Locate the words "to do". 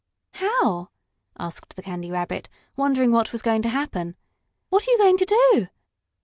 5.17-5.67